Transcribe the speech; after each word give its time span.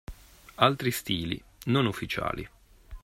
Altri 0.55 0.89
stili, 0.89 1.39
non 1.65 1.85
ufficiali. 1.85 2.49